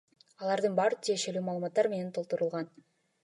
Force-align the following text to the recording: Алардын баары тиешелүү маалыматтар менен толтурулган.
Алардын 0.45 0.77
баары 0.79 0.97
тиешелүү 1.07 1.45
маалыматтар 1.49 1.91
менен 1.93 2.11
толтурулган. 2.17 2.73